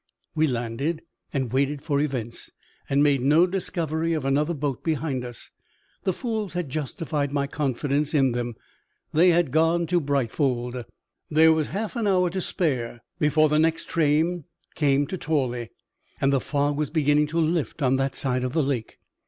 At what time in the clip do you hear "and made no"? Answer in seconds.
2.89-3.45